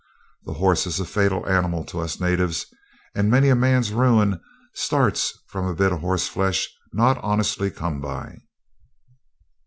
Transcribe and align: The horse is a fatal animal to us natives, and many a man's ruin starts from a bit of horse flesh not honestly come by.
The 0.45 0.53
horse 0.53 0.87
is 0.87 0.99
a 0.99 1.05
fatal 1.05 1.47
animal 1.47 1.83
to 1.85 1.99
us 1.99 2.19
natives, 2.19 2.65
and 3.13 3.29
many 3.29 3.49
a 3.49 3.55
man's 3.55 3.93
ruin 3.93 4.41
starts 4.73 5.31
from 5.49 5.67
a 5.67 5.75
bit 5.75 5.91
of 5.91 5.99
horse 5.99 6.27
flesh 6.27 6.67
not 6.91 7.23
honestly 7.23 7.69
come 7.69 8.01
by. 8.01 8.39